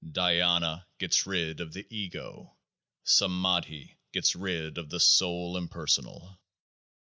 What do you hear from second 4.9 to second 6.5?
Soul Impersonal.